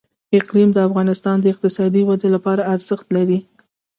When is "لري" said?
3.15-3.39